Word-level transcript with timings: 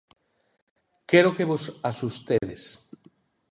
Quero 1.09 1.35
que 1.35 1.49
vos 1.51 1.63
asustedes. 1.91 2.61